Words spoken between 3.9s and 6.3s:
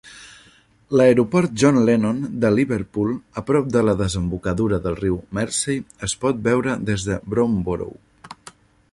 desembocadura del riu Mersey, és